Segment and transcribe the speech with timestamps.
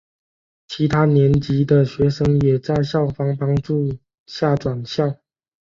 [0.67, 5.13] 其他年级的学生也在校方帮助下转校。